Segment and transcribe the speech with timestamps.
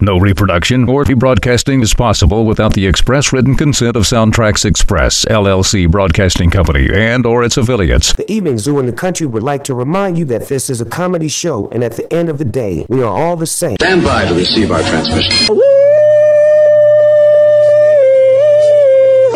[0.00, 5.90] No reproduction or rebroadcasting is possible without the express written consent of SoundtraX Express, LLC
[5.90, 8.12] Broadcasting Company, and or its affiliates.
[8.12, 10.84] The Evening Zoo in the Country would like to remind you that this is a
[10.84, 13.74] comedy show, and at the end of the day, we are all the same.
[13.80, 15.58] Stand by to receive our transmission.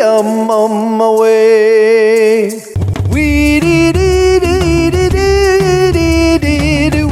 [0.01, 2.61] I'm on my way.
[3.09, 4.43] We did it,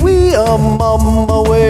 [0.02, 0.77] we are on
[1.27, 1.61] my way.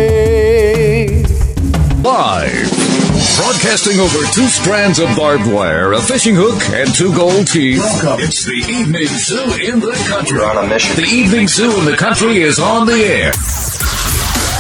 [3.52, 7.80] Broadcasting over two strands of barbed wire, a fishing hook, and two gold teeth.
[7.80, 8.24] Welcome.
[8.24, 10.38] It's the Evening Zoo in the country.
[10.38, 10.96] You're on a mission.
[10.96, 13.32] The Evening Zoo in the country is on the air.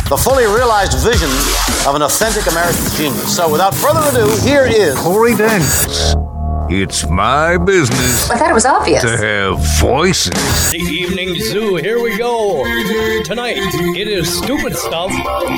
[0.10, 1.30] The fully realized vision
[1.88, 3.34] of an authentic American genius.
[3.34, 6.14] So, without further ado, here is Corey Daniels.
[6.74, 9.02] It's my business I thought it was obvious.
[9.02, 10.72] to have voices.
[10.72, 12.64] The Evening Zoo, here we go.
[13.26, 15.12] Tonight, it is stupid stuff,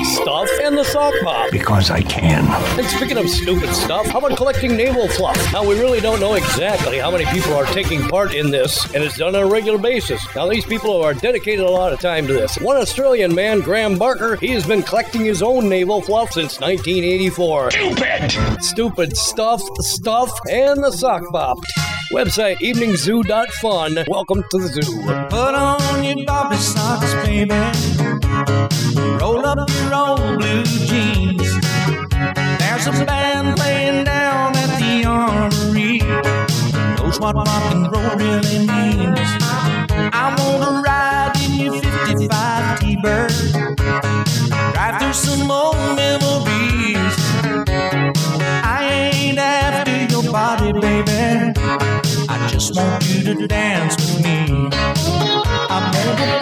[0.05, 1.52] stuff, and the sock bop.
[1.52, 2.48] Because I can.
[2.80, 5.38] And speaking of stupid stuff, how about collecting navel fluff?
[5.53, 9.03] Now, we really don't know exactly how many people are taking part in this, and
[9.03, 10.19] it's done on a regular basis.
[10.36, 12.58] Now, these people are dedicated a lot of time to this.
[12.58, 17.69] One Australian man, Graham Barker, he has been collecting his own navel fluff since 1984.
[17.69, 18.64] Stupid!
[18.64, 21.58] Stupid stuff, stuff, and the sock bop.
[22.14, 24.06] Website eveningzoo.fun.
[24.08, 25.02] Welcome to the zoo.
[25.30, 27.52] Put on your Bobby socks, baby.
[29.20, 31.44] Roll up your old blue jeans.
[32.58, 35.98] There's a band playing down at the armory.
[36.96, 39.20] Knows what rock and roll really means.
[40.22, 43.31] I wanna ride in your 55 T-Bird.
[44.72, 46.53] Drive through some old memories.
[50.34, 51.53] Body, baby.
[52.28, 54.67] I just want you to dance with me.
[55.70, 56.40] I'm gonna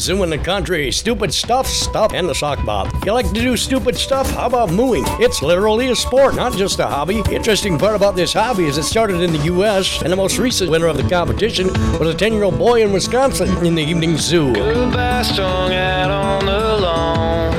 [0.00, 0.90] Zoo in the country.
[0.90, 2.88] Stupid stuff, stuff, and the sock bop.
[3.04, 4.30] You like to do stupid stuff?
[4.30, 5.04] How about mooing?
[5.20, 7.22] It's literally a sport, not just a hobby.
[7.30, 10.70] Interesting part about this hobby is it started in the U.S., and the most recent
[10.70, 11.68] winner of the competition
[11.98, 14.54] was a 10 year old boy in Wisconsin in the Evening Zoo.
[14.54, 17.54] Goodbye strung out on the lawn.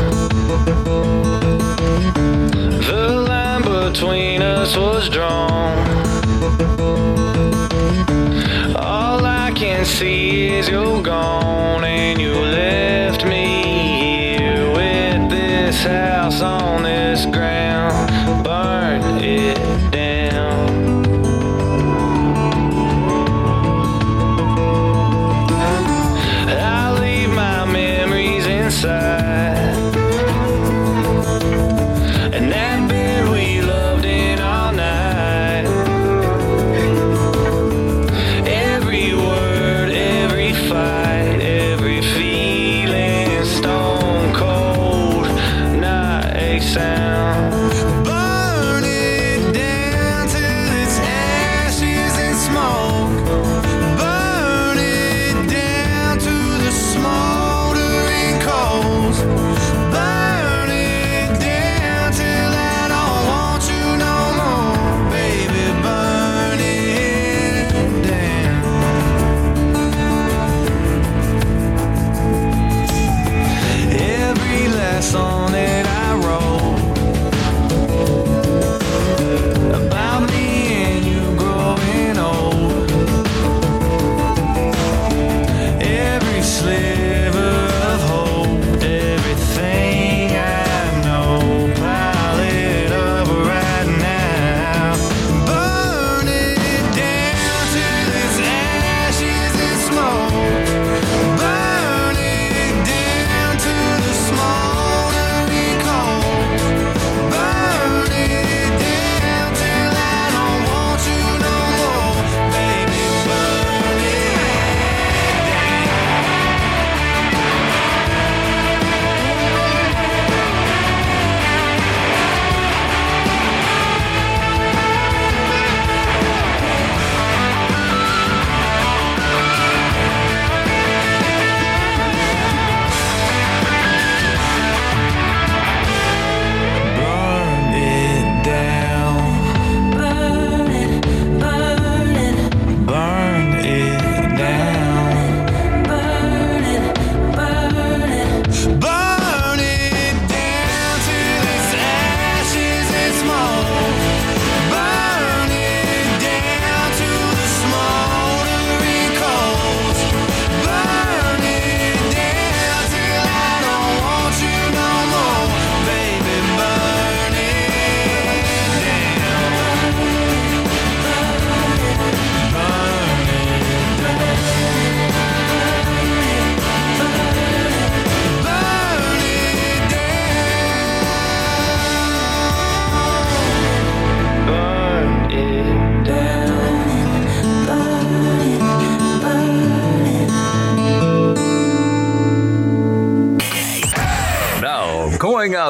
[2.87, 5.80] The line between us was drawn.
[9.83, 17.25] Can see is you're gone, and you left me here with this house on this
[17.25, 18.43] ground.
[18.43, 19.70] Burn it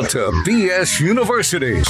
[0.10, 1.82] to BS University.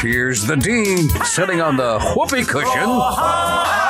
[0.00, 2.84] Here's the dean sitting on the whoopee cushion.
[2.84, 3.85] Oh,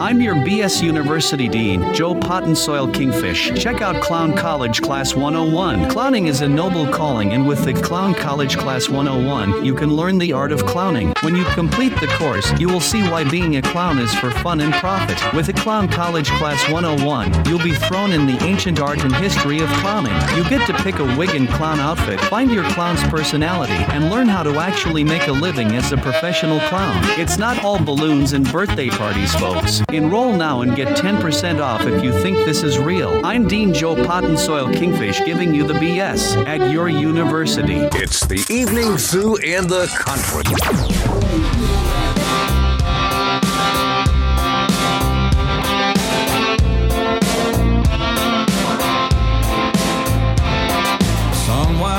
[0.00, 3.52] I'm your BS University Dean, Joe Potin' Soil Kingfish.
[3.62, 5.90] Check out Clown College Class 101.
[5.90, 10.16] Clowning is a noble calling, and with the Clown College Class 101, you can learn
[10.16, 11.12] the art of clowning.
[11.20, 14.62] When you complete the course, you will see why being a clown is for fun
[14.62, 15.18] and profit.
[15.34, 19.60] With the Clown College Class 101, you'll be thrown in the ancient art and history
[19.60, 20.14] of clowning.
[20.34, 24.28] You get to pick a wig and clown outfit, find your clown's personality, and learn
[24.28, 26.96] how to actually make a living as a professional clown.
[27.20, 29.82] It's not all balloons and birthday parties, folks.
[29.92, 33.20] Enroll now and get 10% off if you think this is real.
[33.24, 37.78] I'm Dean Joe Potin' Soil Kingfish giving you the BS at your university.
[37.94, 40.44] It's the evening zoo in the country.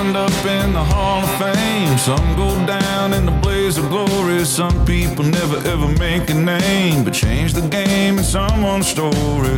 [0.04, 4.44] Wind up in the Hall of Fame, some go down in the blaze of glory.
[4.46, 9.58] Some people never ever make a name, but change the game in someone's story.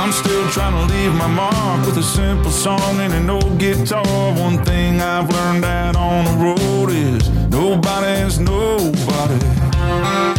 [0.00, 4.32] I'm still trying to leave my mark with a simple song and an old guitar.
[4.34, 10.37] One thing I've learned out on the road is nobody's nobody.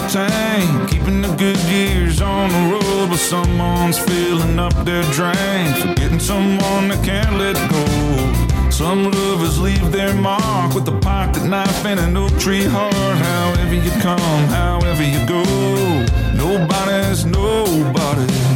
[0.00, 5.74] The tank, keeping the good years on the road, but someone's filling up their drain,
[5.74, 8.70] forgetting someone that can't let go.
[8.70, 12.94] Some lovers leave their mark with a pocket knife and an oak tree heart.
[12.94, 15.42] However you come, however you go,
[16.34, 18.49] nobody's nobody.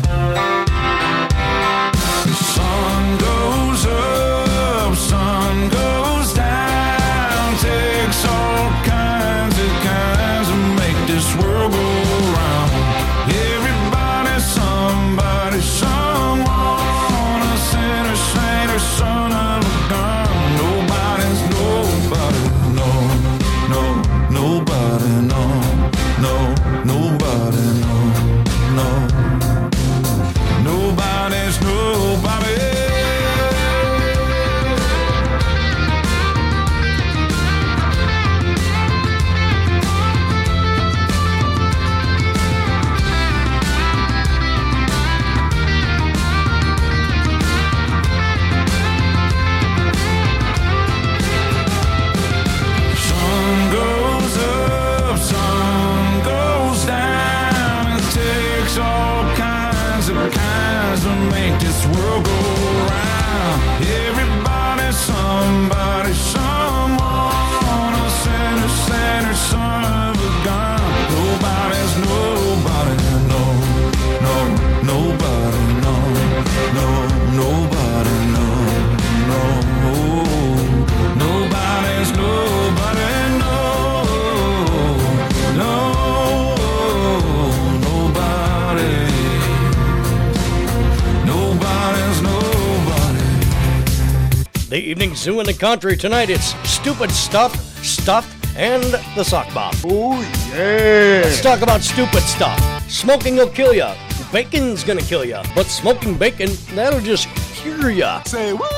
[94.75, 96.31] The evening zoo in the country tonight.
[96.31, 97.55] It's stupid stuff,
[97.85, 98.27] stuff,
[98.57, 98.83] and
[99.15, 99.77] the sock bop.
[99.85, 101.21] Oh yeah!
[101.23, 102.59] Let's talk about stupid stuff.
[102.91, 103.95] Smoking will kill ya.
[104.33, 105.45] Bacon's gonna kill ya.
[105.55, 108.25] But smoking bacon, that'll just cure ya.
[108.25, 108.69] Say what?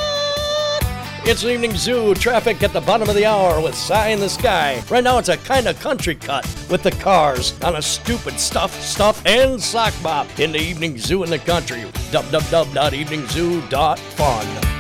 [1.25, 4.29] It's an evening zoo traffic at the bottom of the hour with Sigh in the
[4.29, 4.83] Sky.
[4.91, 8.79] Right now it's a kind of country cut with the cars on a stupid stuff,
[8.83, 11.85] stuff, and sock bop in the evening zoo in the country.
[12.11, 14.76] www.eveningzoo.fun.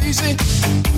[0.00, 0.89] crazy.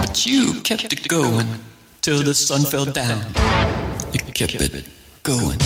[0.00, 1.46] But you kept it going
[2.02, 3.24] till the sun fell down.
[4.12, 4.84] You kept it
[5.22, 5.58] going.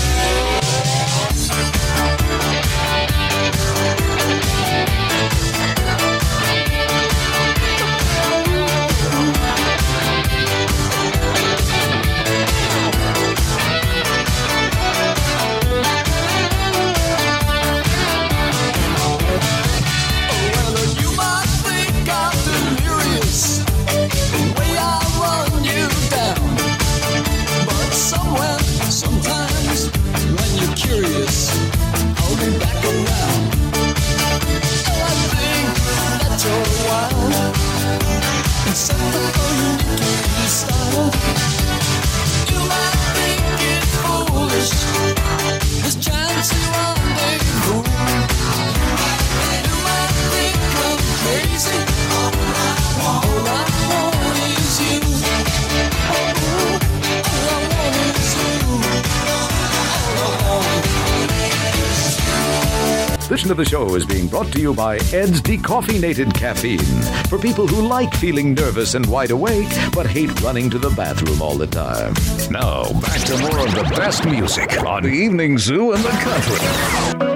[63.62, 66.81] The show is being brought to you by Ed's Decaffeinated Caffeine
[67.28, 71.40] for people who like feeling nervous and wide awake but hate running to the bathroom
[71.40, 72.12] all the time.
[72.50, 77.31] Now, back to more of the best music on the Evening Zoo and the Country.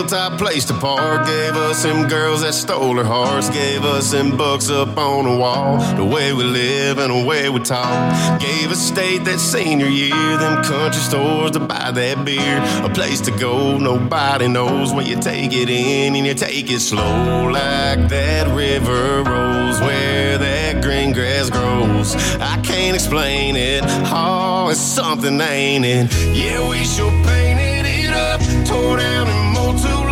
[0.00, 1.26] Hilltop place to park.
[1.26, 3.50] Gave us them girls that stole our hearts.
[3.50, 5.76] Gave us them books up on the wall.
[5.96, 8.40] The way we live and the way we talk.
[8.40, 10.38] Gave us state that senior year.
[10.38, 12.62] Them country stores to buy that beer.
[12.82, 16.80] A place to go nobody knows when you take it in and you take it
[16.80, 17.50] slow.
[17.50, 22.14] Like that river rolls where that green grass grows.
[22.40, 23.82] I can't explain it.
[24.06, 26.10] Oh, it's something, ain't it?
[26.34, 28.40] Yeah, we sure painted it up.
[28.66, 30.09] Tore down and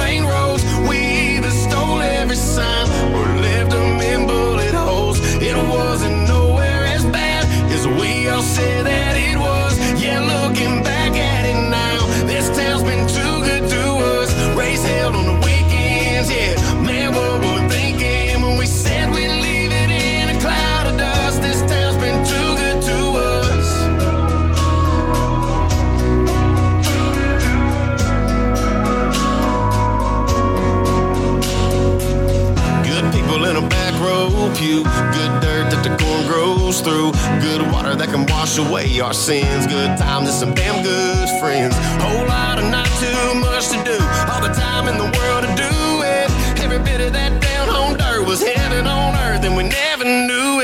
[34.60, 34.82] row.
[35.12, 37.12] Good dirt that the corn grows through.
[37.40, 39.66] Good water that can wash away our sins.
[39.66, 41.74] Good times and some damn good friends.
[42.02, 43.98] Whole lot of not too much to do.
[44.30, 46.30] All the time in the world to do it.
[46.62, 50.57] Every bit of that down home dirt was heaven on earth, and we never knew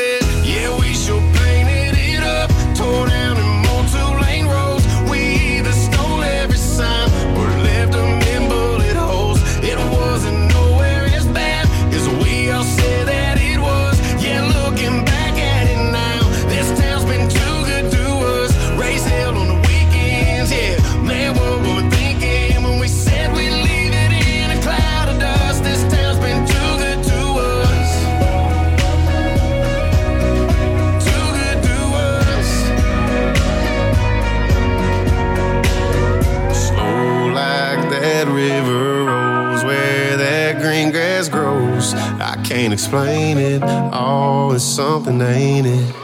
[42.95, 43.63] explain it.
[43.93, 46.04] Oh, it's something, ain't it?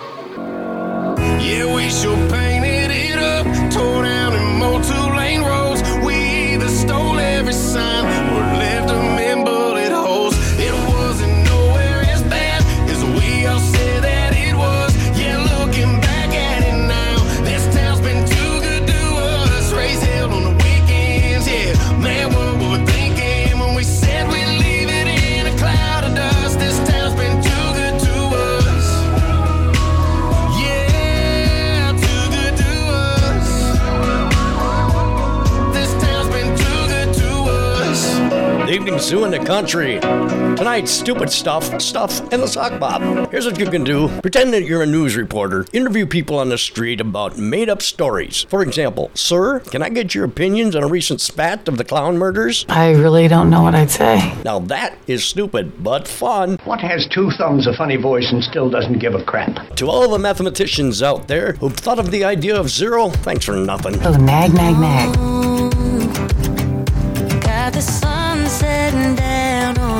[39.11, 39.99] The Zoo in the Country.
[39.99, 43.03] Tonight's stupid stuff, stuff, and the sock bop.
[43.33, 45.67] Here's what you can do pretend that you're a news reporter.
[45.73, 48.47] Interview people on the street about made up stories.
[48.49, 52.19] For example, Sir, can I get your opinions on a recent spat of the clown
[52.19, 52.65] murders?
[52.69, 54.33] I really don't know what I'd say.
[54.45, 56.59] Now that is stupid, but fun.
[56.63, 59.75] What has two thumbs, a funny voice, and still doesn't give a crap?
[59.75, 63.57] To all the mathematicians out there who've thought of the idea of zero, thanks for
[63.57, 64.01] nothing.
[64.05, 65.31] Oh, nag, nag, nag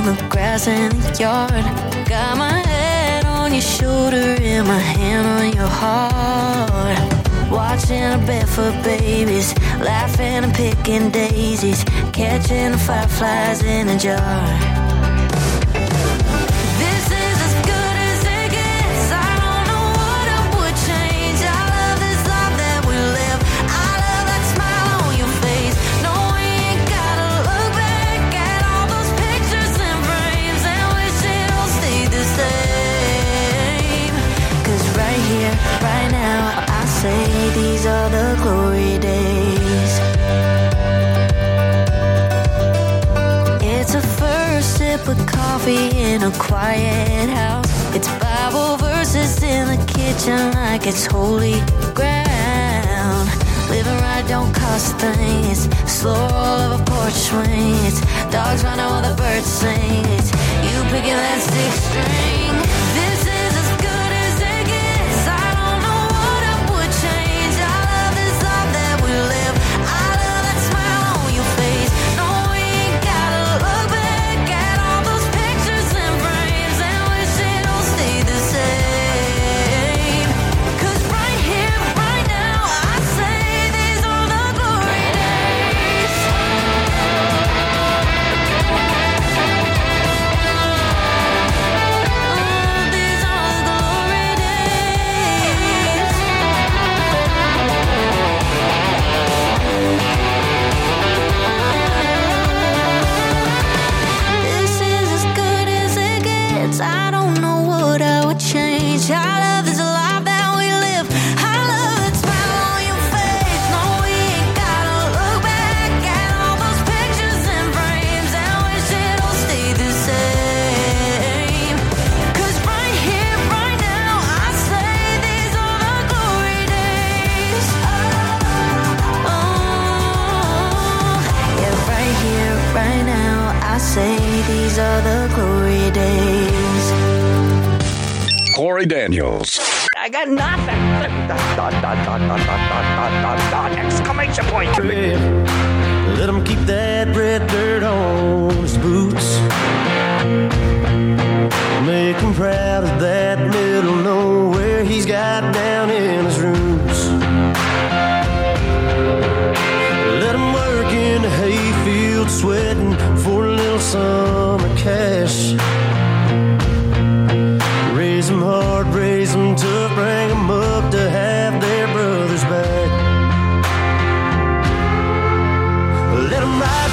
[0.01, 1.65] on the grass in the yard.
[2.09, 7.51] Got my head on your shoulder and my hand on your heart.
[7.51, 14.80] Watching a bed for babies, laughing and picking daisies, catching the fireflies in a jar.
[45.61, 47.95] coffee in a quiet house.
[47.95, 51.61] It's Bible verses in the kitchen like it's holy
[51.95, 53.29] ground.
[53.69, 55.45] Living right don't cost a thing.
[55.51, 57.75] It's slow roll of a porch swing.
[57.89, 58.01] It's
[58.33, 59.80] dogs running while the birds sing.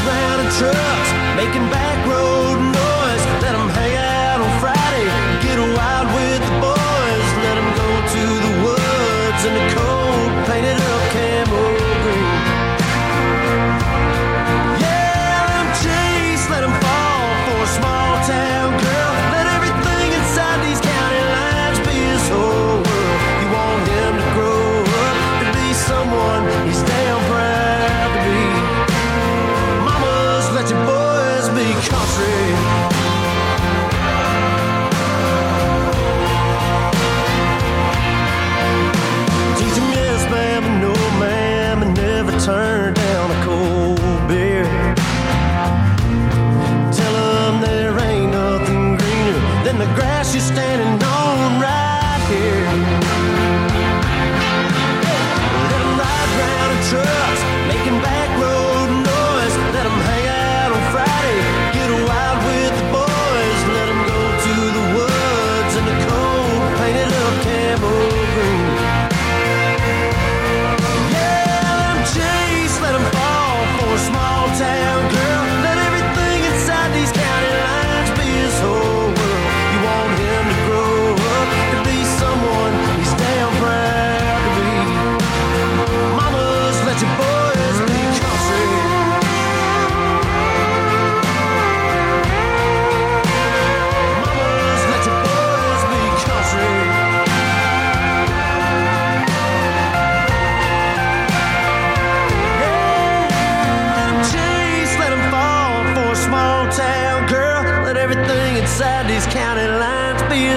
[0.07, 2.56] round trucks, making back roads.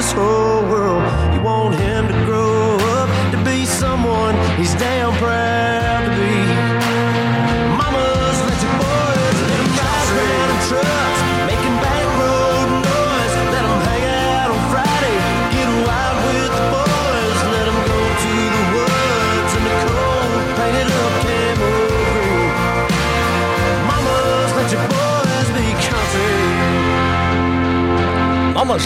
[0.00, 0.39] this hole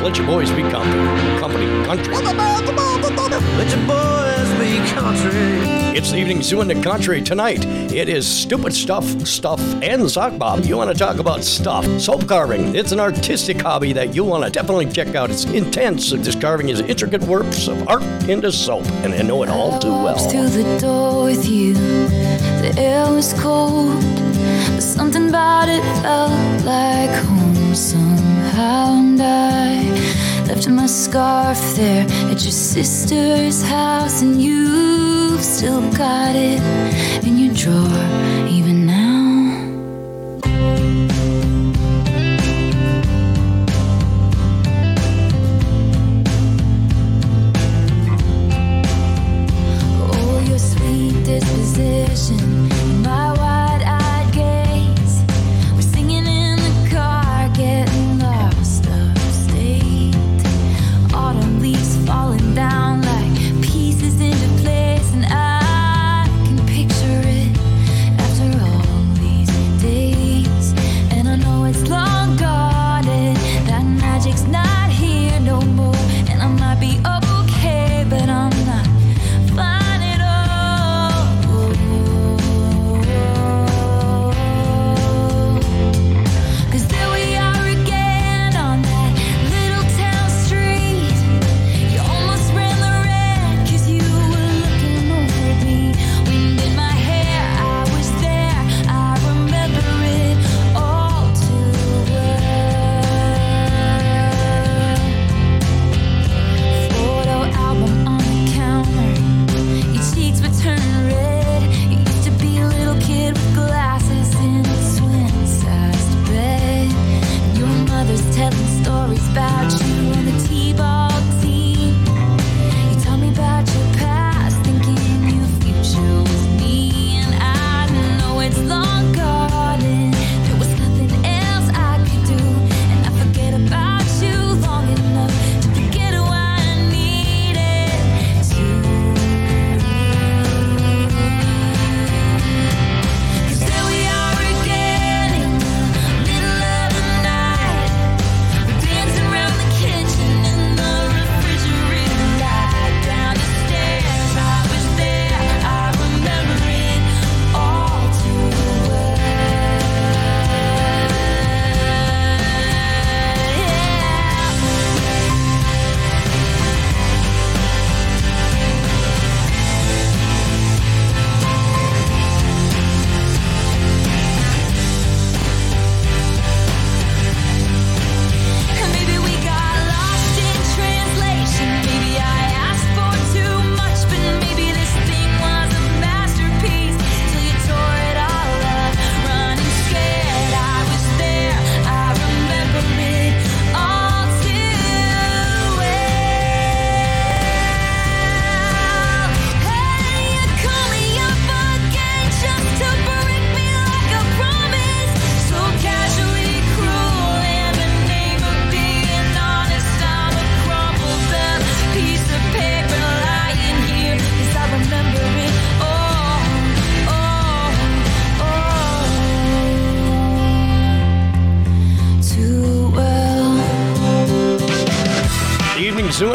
[0.05, 1.41] let your boys be company.
[1.41, 2.13] Company, country.
[2.13, 5.97] Let your boys be country.
[5.97, 7.65] It's the evening zoo in the country tonight.
[7.65, 10.63] It is stupid stuff, stuff, and sock bop.
[10.67, 11.87] You want to talk about stuff?
[11.99, 12.77] Soap carving.
[12.77, 15.31] It's an artistic hobby that you want to definitely check out.
[15.31, 16.11] It's intense.
[16.11, 19.89] This carving is intricate works of art into soap, and I know it all too
[19.89, 20.19] well.
[20.31, 21.73] to the door with you.
[21.73, 24.03] The air was cold,
[24.75, 28.04] but something about it felt like home somehow.
[28.67, 29.91] And I
[30.49, 36.63] left my scarf there at your sister's house, and you've still got it
[37.27, 38.84] in your drawer even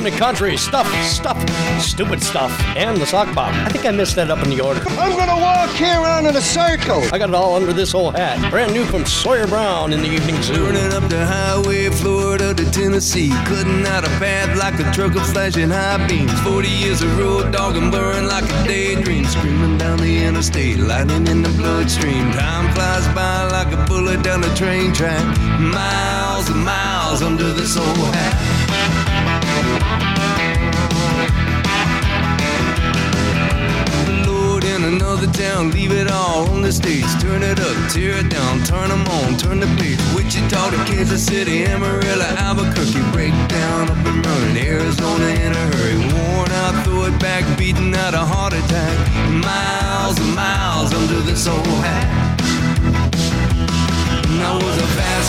[0.09, 0.57] evening the country.
[0.57, 1.37] Stuff, stuff,
[1.81, 3.53] stupid stuff, and the sock bop.
[3.53, 4.81] I think I missed that up in the order.
[4.89, 7.01] I'm gonna walk here around in a circle.
[7.13, 8.51] I got it all under this whole hat.
[8.51, 10.53] Brand new from Sawyer Brown in the evening zoo.
[10.53, 13.29] Turning up the highway, Florida to Tennessee.
[13.45, 16.39] Cutting out a path like a truck of flashing high beams.
[16.41, 19.25] 40 years of road dog and blurring like a daydream.
[19.25, 22.31] Screaming down the interstate, lightning in the bloodstream.
[22.31, 25.23] Time flies by like a bullet down the train track.
[25.59, 28.58] Miles and miles under this old hat.
[35.19, 37.05] Another town, leave it all on the stage.
[37.21, 39.99] Turn it up, tear it down, turn them on, turn the page.
[40.15, 43.01] Wichita to Kansas City, Amarillo, Albuquerque.
[43.11, 45.97] Break down, up and running, Arizona in a hurry.
[45.97, 48.97] Worn out, throw it back, beating out a heart attack.
[49.29, 52.28] Miles and miles under this old hat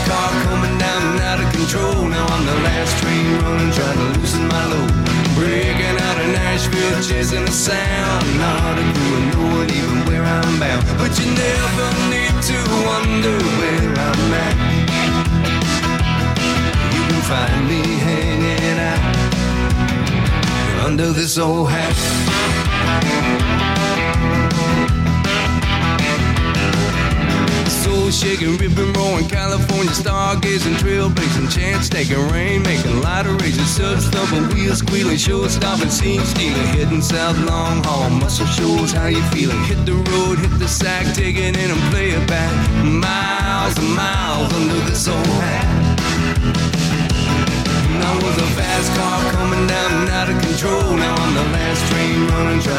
[0.01, 2.09] fast car coming down and out of control.
[2.09, 4.93] Now I'm the last train running, trying to loosen my load.
[5.35, 8.39] Breaking out of Nashville, chasing the sound.
[8.39, 10.85] Not a clue, no one even where I'm bound.
[10.99, 14.57] But you never need to wonder where I'm at.
[16.95, 19.05] You can find me hanging out
[20.87, 23.60] under this old hat.
[28.11, 34.49] Soul shaking, ripping, roaring, California stargazing, trailblazing, chance taking, rain making, light erasing, sub thumping,
[34.57, 39.63] wheels squealing, show stopping, scene stealing, heading south, long haul, muscle shows how you feeling.
[39.65, 42.53] Hit the road, hit the sack, take it in and play it back.
[42.85, 45.80] Miles and miles under this old hat.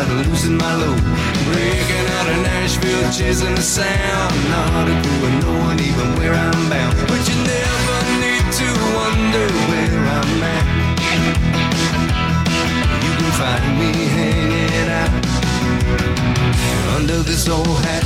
[0.07, 1.01] To loosen my load.
[1.45, 4.33] Breaking out of Nashville, chasing the sound.
[4.49, 6.95] Not a clue and no one even where I'm bound.
[7.07, 10.65] But you never need to wonder where I'm at.
[13.03, 15.13] You can find me hanging out
[16.95, 18.05] under this old hat.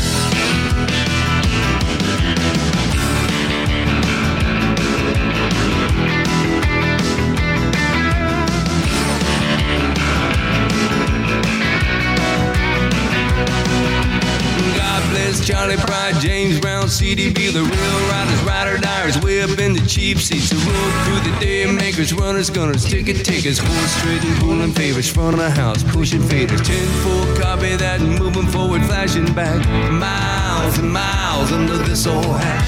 [15.45, 20.17] Charley Pride, James Brown, CDB, the real riders, rider diers, way up in the cheap
[20.17, 20.49] seats.
[20.49, 25.35] The road through the day makers, runners, gunners, ticket takers, horse trading, pulling favors, front
[25.35, 26.65] of the house, pushing faders.
[26.65, 29.63] 10 full copy that, moving forward, flashing back.
[29.91, 32.65] Miles and miles under this old hat.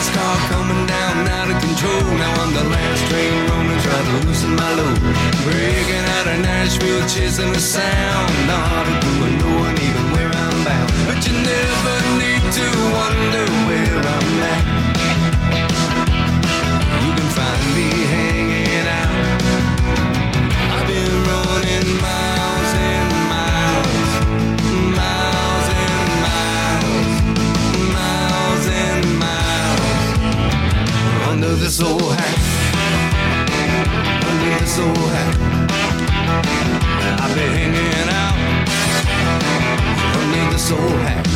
[0.00, 2.04] Fast car coming down, out of control.
[2.16, 4.98] Now I'm the last train roaming, trying to loosen my load.
[5.44, 8.30] Breaking out of Nashville, chasing the sound.
[8.46, 10.90] Not clue, and no one even where I'm bound.
[11.06, 14.39] But you never need to wonder where I'm
[31.82, 32.36] old hat,
[34.28, 35.36] under this old hat.
[37.20, 38.38] I've been hanging out
[40.16, 41.29] under this old hat.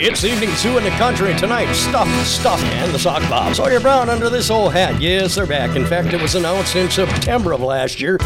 [0.00, 1.72] It's evening zoo in the country tonight.
[1.72, 3.54] Stuff, stuff, and the sock bop.
[3.54, 5.00] Sawyer Brown under this old hat.
[5.00, 5.76] Yes, they're back.
[5.76, 8.16] In fact, it was announced in September of last year.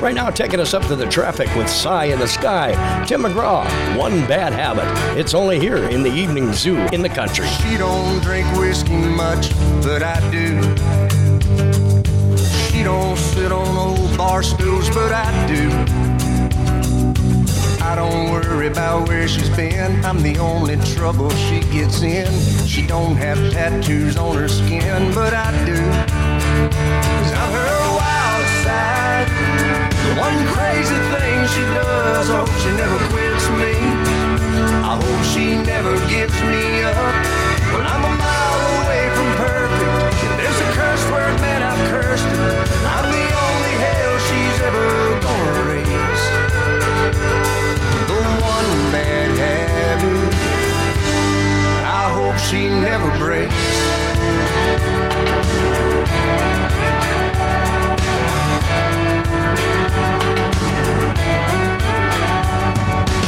[0.00, 2.72] Right now, taking us up to the traffic with Cy in the Sky.
[3.06, 3.64] Tim McGraw,
[3.96, 4.86] One Bad Habit.
[5.18, 7.48] It's only here in the evening zoo in the country.
[7.48, 9.50] She don't drink whiskey much,
[9.82, 10.60] but I do.
[12.70, 16.05] She don't sit on old bar stools, but I do.
[17.96, 20.04] I don't worry about where she's been.
[20.04, 22.30] I'm the only trouble she gets in.
[22.66, 25.76] She don't have tattoos on her skin, but I do.
[25.76, 29.28] Cause I'm her wild side.
[30.04, 32.28] The one crazy thing she does.
[32.28, 33.72] I hope she never quits me.
[34.84, 36.96] I hope she never gives me up.
[37.72, 38.35] Well, I'm a
[52.50, 53.52] she never breaks.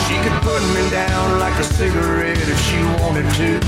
[0.07, 3.59] She could put me down like a cigarette if she wanted to.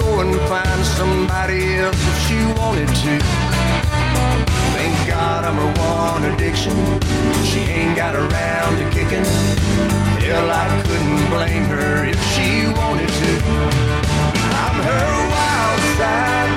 [0.00, 3.18] Go and find somebody else if she wanted to.
[4.76, 6.76] Thank God I'm her one addiction.
[7.44, 10.15] She ain't got around to kicking.
[10.26, 13.32] Hell, I couldn't blame her if she wanted to.
[14.58, 16.50] I'm her wild side.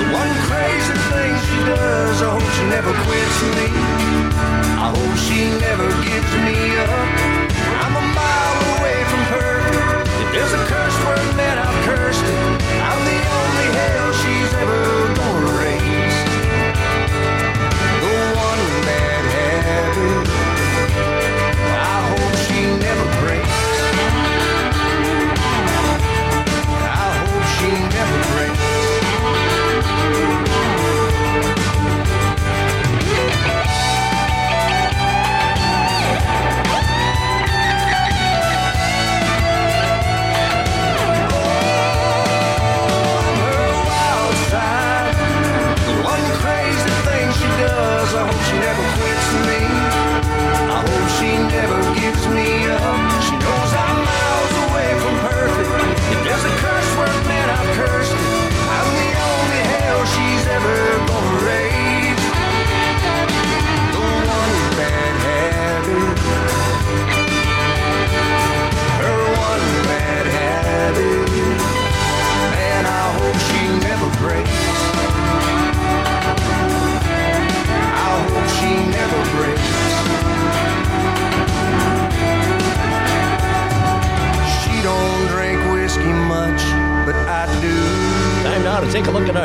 [0.00, 2.16] The one crazy thing she does.
[2.24, 3.68] I hope she never quits me.
[4.80, 7.12] I hope she never gives me up.
[7.84, 10.08] I'm a mile away from perfect.
[10.24, 10.97] If there's a curse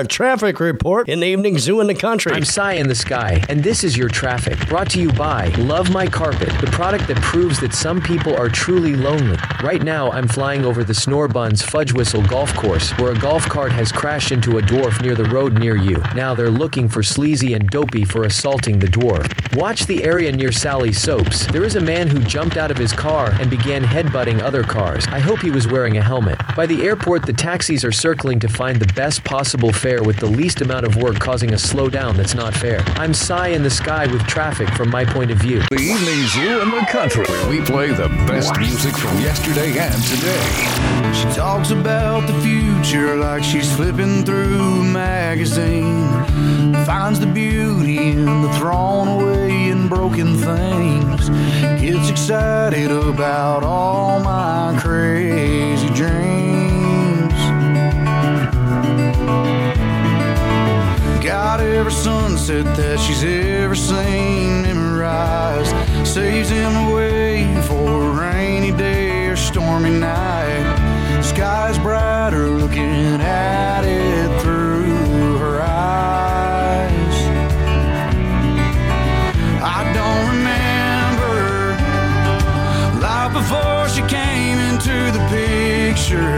[0.03, 2.31] I've traffic report in the evening zoo in the country.
[2.33, 4.59] I'm Cy in the Sky, and this is your traffic.
[4.69, 8.47] Brought to you by Love My Carpet, the product that proves that some people are
[8.47, 9.39] truly lonely.
[9.63, 13.71] Right now, I'm flying over the Snorebuns Fudge Whistle Golf Course, where a golf cart
[13.71, 15.97] has crashed into a dwarf near the road near you.
[16.13, 19.27] Now they're looking for Sleazy and Dopey for assaulting the dwarf.
[19.57, 21.47] Watch the area near Sally Soaps.
[21.47, 25.07] There is a man who jumped out of his car and began headbutting other cars.
[25.07, 26.37] I hope he was wearing a helmet.
[26.55, 30.25] By the airport, the taxis are circling to find the best possible fare with the
[30.25, 32.81] least amount of work causing a slowdown that's not fair.
[32.95, 35.61] I'm Cy in the Sky with traffic from my point of view.
[35.69, 40.03] The evening zoo in the country, where we play the best music from yesterday and
[40.03, 41.13] today.
[41.13, 46.11] She talks about the future like she's flipping through a magazine.
[46.85, 51.29] Finds the beauty in the thrown away and broken things.
[51.81, 56.32] Gets excited about all my crazy dreams.
[62.43, 65.73] Sunset that she's ever seen memorized.
[66.05, 71.23] Saves him away for a rainy day or stormy night.
[71.23, 77.17] Sky's brighter looking at it through her eyes.
[79.63, 81.39] I don't remember
[82.99, 86.37] life before she came into the picture.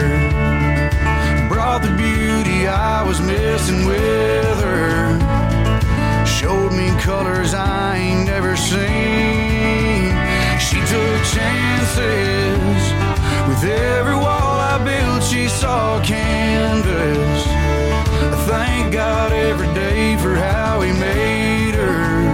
[1.50, 4.35] Brought the beauty I was missing with
[7.06, 10.10] colors I ain't never seen.
[10.58, 12.82] She took chances
[13.48, 15.22] with every wall I built.
[15.22, 17.44] She saw canvas.
[18.34, 22.34] I thank God every day for how He made her.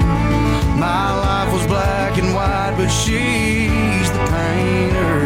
[0.80, 5.20] My life was black and white, but she's the painter.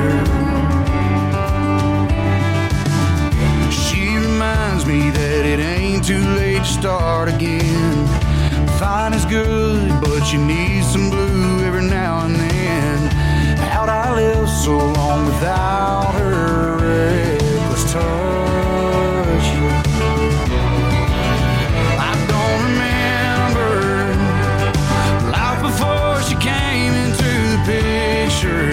[3.70, 8.05] She reminds me that it ain't too late to start again.
[9.06, 12.98] Fine is good, but you need some blue every now and then.
[13.70, 19.48] How'd I live so long without her reckless touch?
[22.10, 23.70] I don't remember
[25.30, 28.72] life before she came into the picture.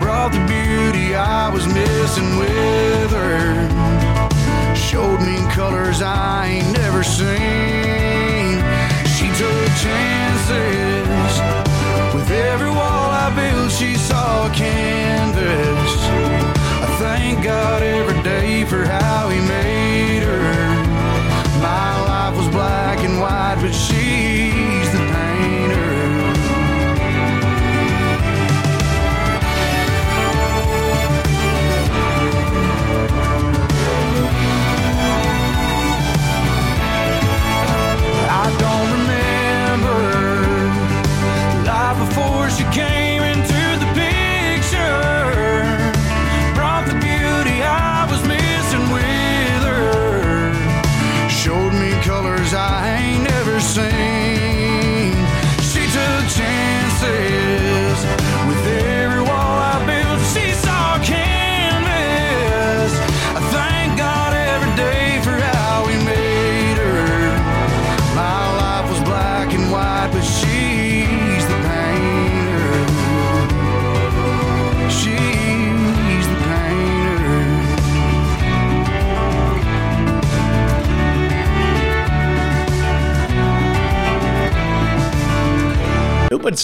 [0.00, 4.74] Brought the beauty I was missing with her.
[4.74, 7.61] Showed me colors I ain't never seen.
[9.80, 11.34] Chances.
[12.14, 14.21] With every wall I build, she saw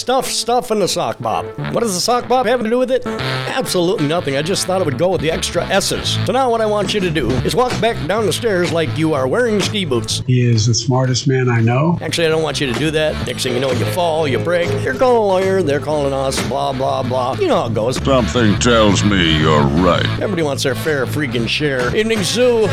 [0.09, 1.45] stuff, stuff in the sock bop.
[1.71, 3.05] What does the sock bop have to do with it?
[3.05, 4.37] Absolutely nothing.
[4.37, 6.17] I just thought it would go with the extra S's.
[6.25, 8.97] So now what I want you to do is walk back down the stairs like
[8.97, 10.23] you are wearing ski boots.
[10.25, 11.99] He is the smartest man I know.
[12.01, 13.27] Actually, I don't want you to do that.
[13.27, 14.67] Next thing you know, you fall, you break.
[14.83, 17.35] You're calling a lawyer, they're calling us, blah, blah, blah.
[17.35, 17.97] You know how it goes.
[17.97, 20.09] Something tells me you're right.
[20.13, 21.95] Everybody wants their fair freaking share.
[21.95, 22.67] Evening Zoo.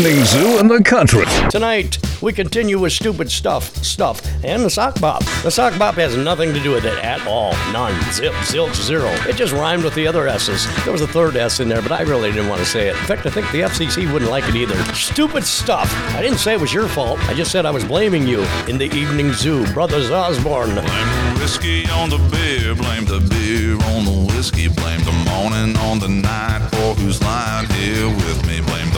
[0.00, 1.26] Evening Zoo in the Country.
[1.50, 5.22] Tonight, we continue with stupid stuff, stuff, and the sock bop.
[5.42, 7.52] The sock bop has nothing to do with it at all.
[7.70, 7.92] None.
[8.10, 9.10] Zip, zilch, zero.
[9.28, 10.66] It just rhymed with the other S's.
[10.84, 12.96] There was a third S in there, but I really didn't want to say it.
[12.96, 14.82] In fact, I think the FCC wouldn't like it either.
[14.94, 15.92] Stupid stuff.
[16.16, 17.18] I didn't say it was your fault.
[17.28, 19.70] I just said I was blaming you in the evening zoo.
[19.74, 20.76] Brothers Osborne.
[20.76, 25.76] Blame the whiskey on the beer, blame the beer on the whiskey, blame the morning
[25.76, 28.62] on the night for who's lying here with me.
[28.62, 28.89] Blame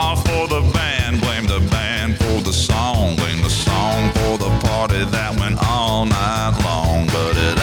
[0.00, 4.50] bar for the band, blame the band for the song, blame the song for the
[4.66, 7.06] party that went all night long.
[7.06, 7.59] But it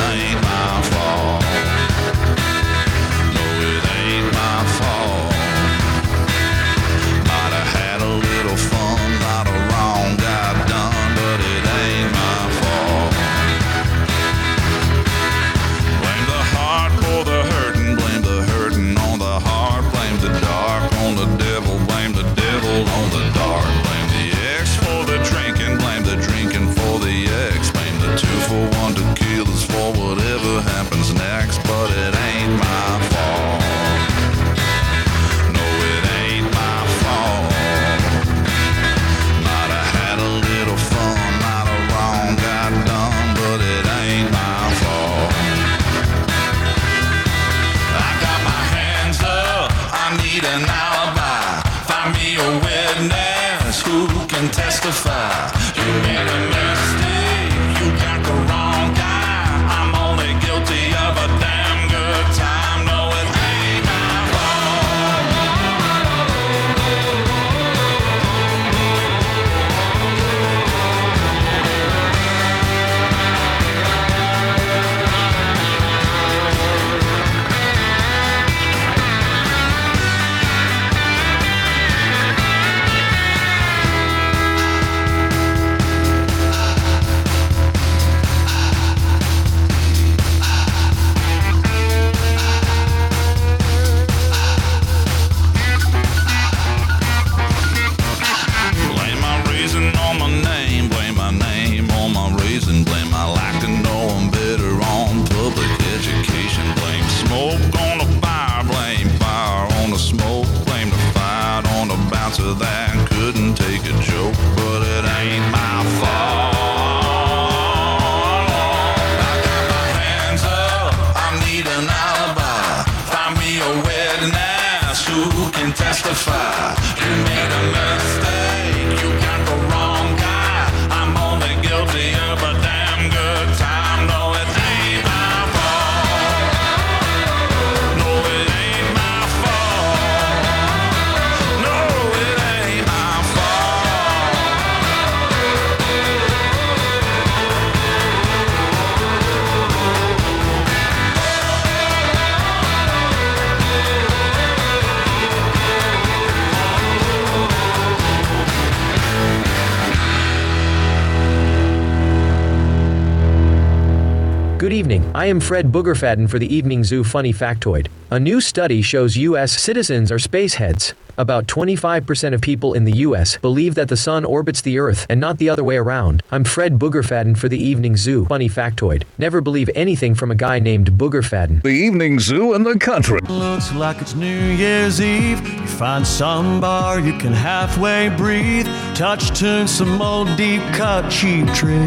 [165.18, 167.88] I am Fred Boogerfadden for the Evening Zoo Funny Factoid.
[168.12, 169.52] A new study shows U.S.
[169.60, 170.94] citizens are spaceheads.
[171.18, 173.36] About 25% of people in the U.S.
[173.40, 176.22] believe that the sun orbits the Earth and not the other way around.
[176.30, 179.06] I'm Fred Boogerfadden for the Evening Zoo Funny Factoid.
[179.18, 181.64] Never believe anything from a guy named Boogerfadden.
[181.64, 183.20] The Evening Zoo in the Country.
[183.22, 185.42] Looks like it's New Year's Eve.
[185.42, 188.68] You find some bar you can halfway breathe.
[188.98, 191.86] Touch tune some old deep cut cheap trick.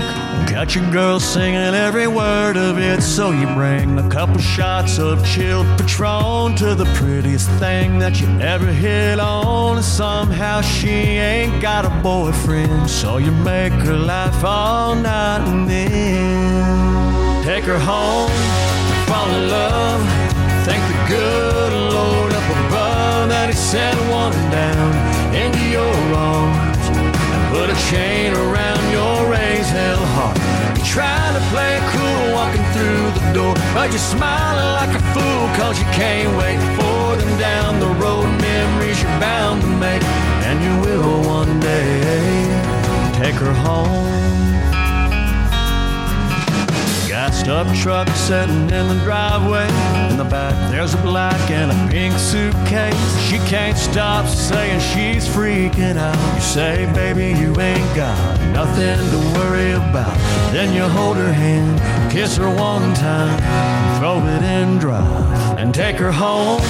[0.48, 5.26] Got your girl singing every word of it, so you bring a couple shots of
[5.26, 9.78] chilled Patron to the prettiest thing that you ever hit on.
[9.78, 15.68] And somehow she ain't got a boyfriend, so you make her laugh all night and
[15.68, 18.30] then take her home,
[19.08, 20.00] fall in love.
[20.64, 26.69] Thank the good Lord up above that He sent one down into your arms
[27.61, 30.36] put a chain around your raised hell heart.
[30.96, 35.78] Trying to play cool walking through the door, but you're smiling like a fool cause
[35.78, 38.24] you can't wait for them down the road.
[38.40, 40.02] Memories you're bound to make,
[40.48, 42.00] and you will one day
[43.20, 44.49] take her home.
[47.50, 49.66] Up truck sitting in the driveway.
[50.08, 52.94] In the back, there's a black and a pink suitcase.
[53.28, 56.34] She can't stop saying she's freaking out.
[56.36, 58.16] You say, baby, you ain't got
[58.52, 60.16] nothing to worry about.
[60.52, 61.80] Then you hold her hand,
[62.12, 63.36] kiss her one time,
[63.98, 66.60] throw it in drive, and take her home.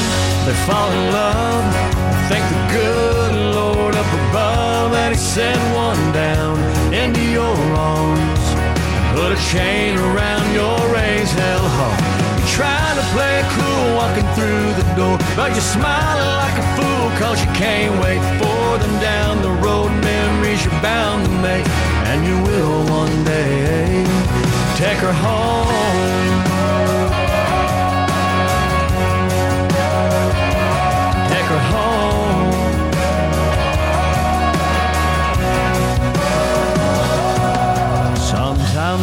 [0.46, 1.74] They fall in love.
[2.30, 4.94] Thank the good Lord up above.
[4.94, 6.58] And he send one down
[6.94, 8.20] into your arms.
[9.31, 12.01] Put a chain around your raised hell heart.
[12.41, 17.07] You're trying to play cool walking through the door, but you're smiling like a fool
[17.16, 19.93] cause you can't wait for them down the road.
[20.03, 21.64] Memories you're bound to make,
[22.11, 24.03] and you will one day
[24.74, 26.49] take her home.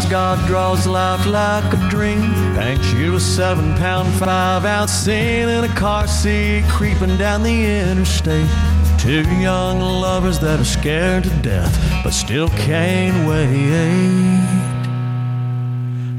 [0.09, 2.21] God draws life like a dream.
[2.55, 7.65] Thanks you a seven pound, five ounce sin in a car seat creeping down the
[7.89, 8.49] interstate.
[8.97, 14.47] Two young lovers that are scared to death, but still can't wait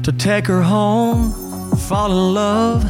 [0.03, 1.31] to take her home,
[1.75, 2.83] fall in love.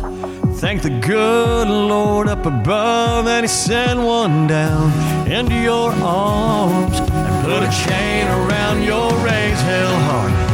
[0.60, 4.92] Thank the good Lord up above, and He sent one down
[5.28, 10.49] into your arms and put a chain around your raised hell heart.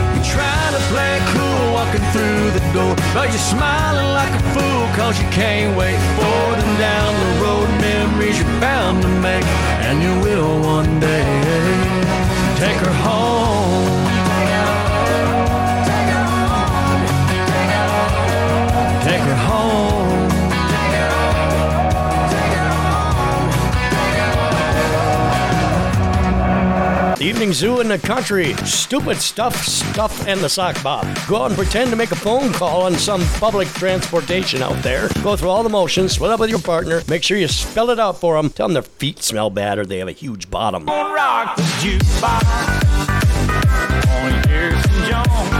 [0.96, 4.44] You try to play it cool walking through the door, but you're smiling like a
[4.54, 7.68] fool cause you can't wait for them down the road.
[7.82, 9.46] Memories you're bound to make,
[9.84, 11.26] and you will one day
[12.60, 13.55] take her home.
[27.26, 28.54] Evening zoo in the country.
[28.66, 31.08] Stupid stuff, stuff, and the sock bop.
[31.28, 35.10] Go out and pretend to make a phone call on some public transportation out there.
[35.24, 37.02] Go through all the motions, split up with your partner.
[37.10, 38.52] Make sure you spell it out for them.
[38.52, 40.86] Tell them their feet smell bad or they have a huge bottom.
[40.86, 43.16] Rock the jukebox.
[45.10, 45.55] Jones.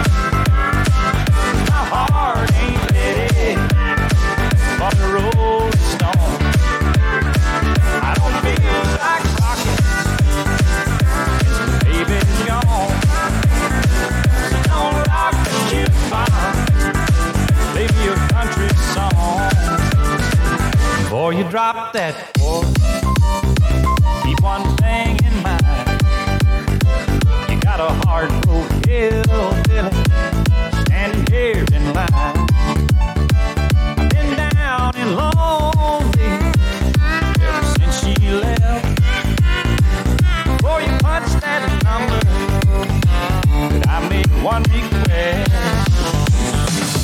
[21.16, 22.68] Before you drop that chord,
[24.26, 25.64] keep one thing in mind.
[27.50, 29.96] You got a hard road hillbilly
[30.84, 32.48] standing here in line.
[34.10, 36.32] Been down and lonely
[37.40, 39.00] ever since she left.
[40.58, 42.20] Before you punch that number,
[43.72, 45.48] could I make one request?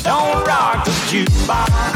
[0.04, 1.91] Don't rock the jukebox.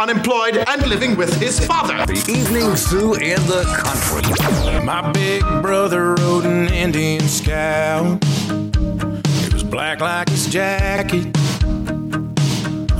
[0.00, 2.06] Unemployed, and living with his father.
[2.06, 4.82] The evening zoo in the country.
[4.84, 8.18] My big brother rode an Indian scout.
[8.22, 11.26] It was black like his jacket.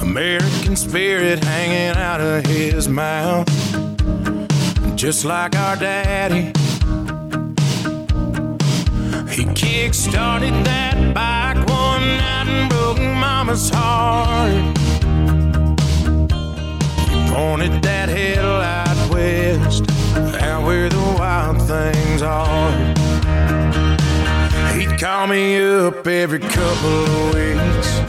[0.03, 3.49] American spirit hanging out of his mouth.
[4.95, 6.53] Just like our daddy.
[9.31, 14.80] He kick-started that bike one night and broke mama's heart.
[17.33, 19.89] Pointed that headlight west,
[20.43, 22.73] out where the wild things are.
[24.75, 28.01] He'd call me up every couple of weeks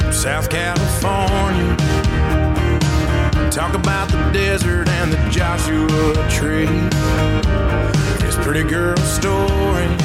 [0.00, 1.76] from South California.
[3.50, 6.64] Talk about the desert and the Joshua tree.
[8.24, 10.00] His pretty girl stories.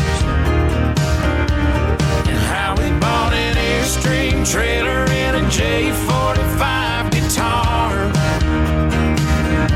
[2.27, 6.96] And how he bought an Airstream trailer and a J45
[7.28, 8.09] guitar.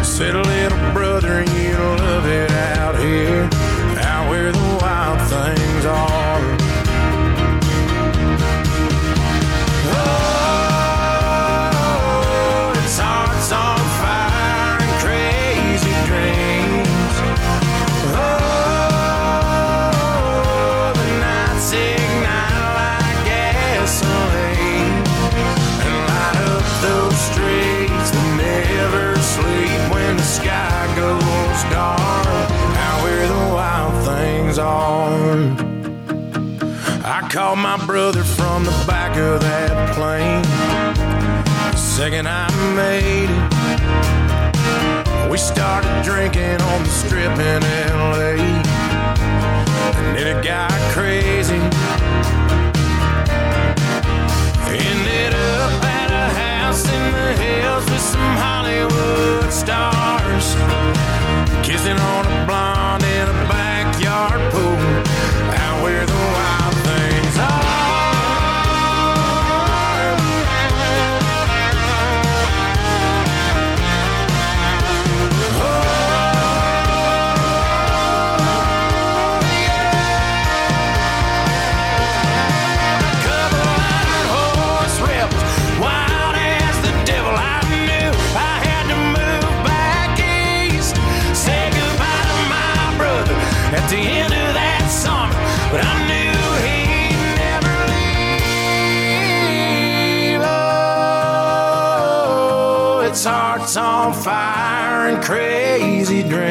[0.04, 1.71] Said, little brother, you'll
[37.52, 40.42] Called my brother from the back of that plane.
[41.74, 43.52] The second I made it,
[45.30, 48.38] we started drinking on the strip in LA.
[50.00, 51.60] And then it got crazy.
[54.72, 60.56] Ended up at a house in the hills with some Hollywood stars.
[61.68, 62.81] Kissing on a blonde
[104.02, 106.51] on fire and crazy dreams.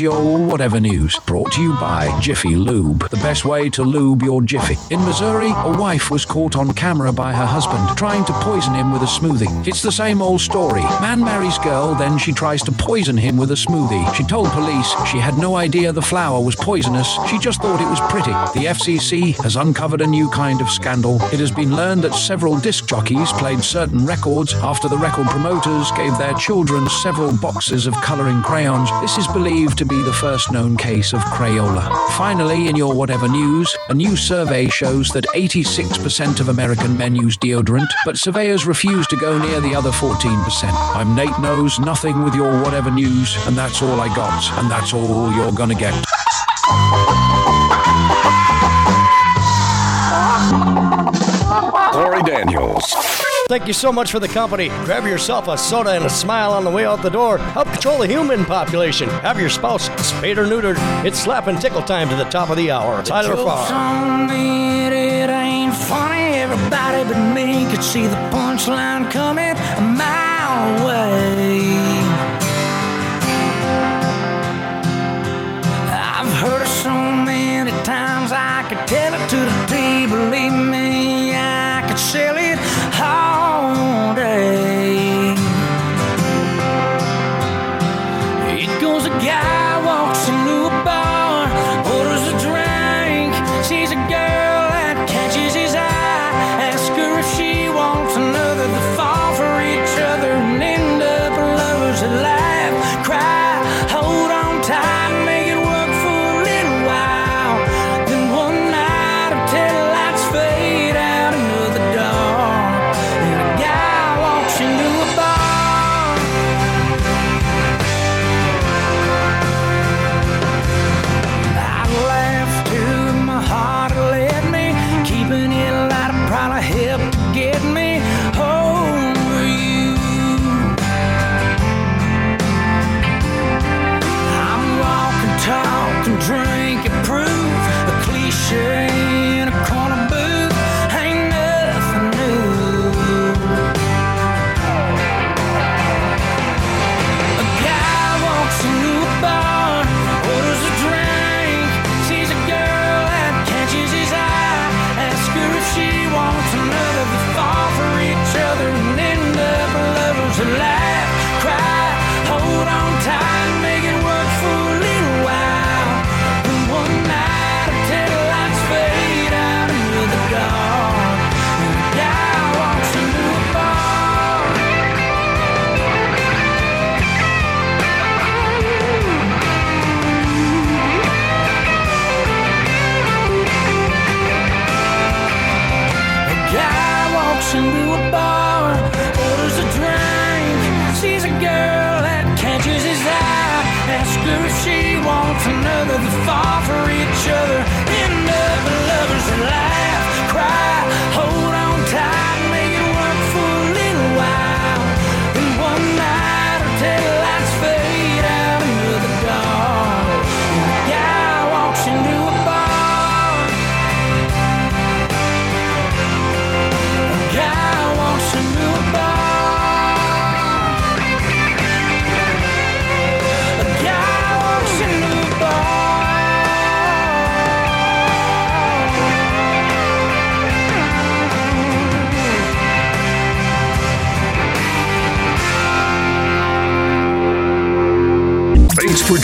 [0.00, 1.18] Your whatever news.
[1.26, 4.78] Brought to you by Jiffy Lube, the best way to lube your Jiffy.
[4.90, 8.92] In Missouri, a wife was caught on camera by her husband trying to poison him
[8.92, 9.68] with a smoothie.
[9.68, 10.80] It's the same old story.
[11.02, 14.14] Man marries girl, then she tries to poison him with a smoothie.
[14.14, 17.18] She told police she had no idea the flour was poisonous.
[17.28, 18.32] She just thought it was pretty.
[18.58, 21.16] The FCC has uncovered a new kind of scandal.
[21.24, 25.90] It has been learned that several disc jockeys played certain records after the record promoters
[25.92, 28.90] gave their children several boxes of coloring crayons.
[29.02, 31.90] This is believed to be the first known case of Crayola.
[32.16, 37.36] Finally, in your whatever news, a new survey shows that 86% of American men use
[37.36, 40.72] deodorant, but surveyors refuse to go near the other 14%.
[40.94, 44.94] I'm Nate Knows Nothing with your whatever news, and that's all I got, and that's
[44.94, 45.92] all you're gonna get.
[53.50, 54.68] Thank you so much for the company.
[54.84, 57.38] Grab yourself a soda and a smile on the way out the door.
[57.38, 59.08] Help control the human population.
[59.08, 60.76] Have your spouse spayed or neutered.
[61.04, 63.02] It's slap and tickle time to the top of the hour.
[63.02, 64.30] Tyler Farr.
[64.30, 71.69] It ain't funny, everybody but me could see the punchline coming a mile away.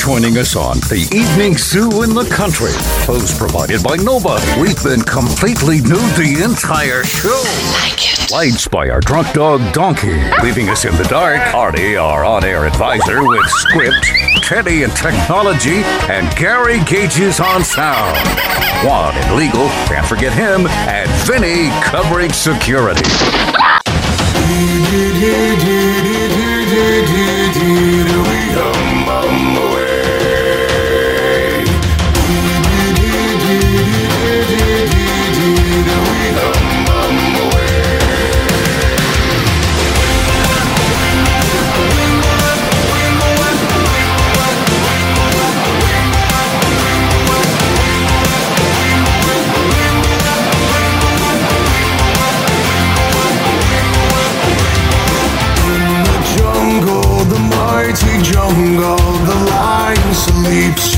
[0.06, 2.70] joining us on The Evening Zoo in the Country.
[3.02, 4.38] Clothes provided by Nova.
[4.60, 7.42] We've been completely nude the entire show.
[7.74, 10.14] Like Lights by our drunk dog Donkey.
[10.44, 11.40] Leaving us in the dark.
[11.52, 14.06] Artie, our on air advisor, with script,
[14.44, 18.16] Teddy and technology, and Gary Gages on sound.
[18.86, 19.66] Juan and legal.
[19.90, 20.68] Can't forget him.
[20.86, 23.02] And Vinny covering security.
[58.46, 60.95] long ago the lion sleeps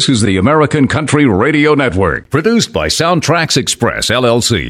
[0.00, 4.68] This is the American Country Radio Network, produced by SoundtraX Express, LLC,